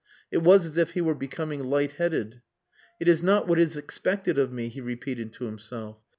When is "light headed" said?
1.63-2.41